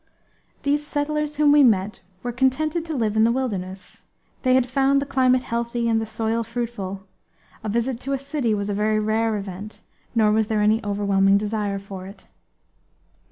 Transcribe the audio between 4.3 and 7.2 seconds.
They had found the climate healthy and the soil fruitful;